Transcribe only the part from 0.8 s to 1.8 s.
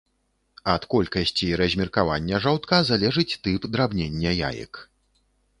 колькасці і